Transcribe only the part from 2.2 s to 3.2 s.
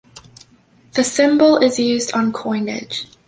coinage.